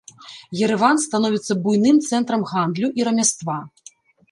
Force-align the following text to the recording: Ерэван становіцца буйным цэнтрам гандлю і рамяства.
Ерэван 0.67 0.97
становіцца 1.03 1.57
буйным 1.67 2.01
цэнтрам 2.09 2.41
гандлю 2.55 2.87
і 3.03 3.09
рамяства. 3.11 3.63